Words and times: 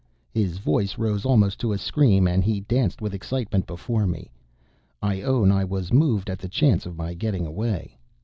His 0.33 0.57
voice 0.57 0.97
rose 0.97 1.25
almost 1.25 1.59
to 1.59 1.73
a 1.73 1.77
scream, 1.77 2.27
and 2.27 2.43
he 2.43 2.61
danced 2.61 3.03
with 3.03 3.13
excitement 3.13 3.67
before 3.67 4.07
me. 4.07 4.31
I 4.99 5.21
own 5.21 5.51
I 5.51 5.63
was 5.63 5.93
moved 5.93 6.27
at 6.27 6.39
the 6.39 6.49
chance 6.49 6.87
of 6.87 6.97
my 6.97 7.13
getting 7.13 7.45
away. 7.45 7.99